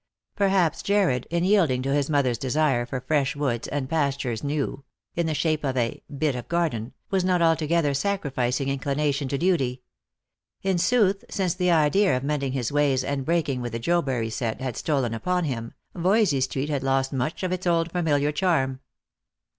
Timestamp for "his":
1.93-2.09, 12.53-12.71